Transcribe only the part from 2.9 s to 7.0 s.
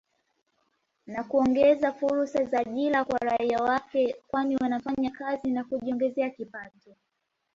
kwa raia wake kwani wanafanya kazi na kujiongezea kipato